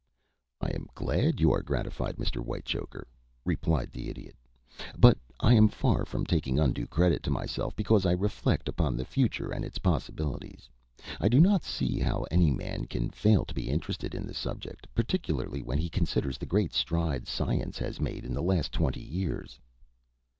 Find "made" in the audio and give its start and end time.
18.01-18.25